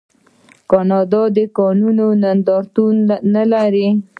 آیا 0.03 0.67
کاناډا 0.71 1.23
د 1.35 1.37
کانونو 1.57 2.07
نندارتون 2.21 2.95
نلري؟ 3.33 3.87